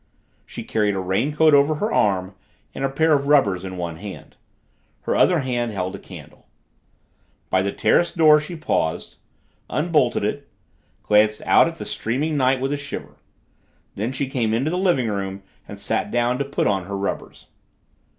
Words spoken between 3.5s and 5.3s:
in one hand. Her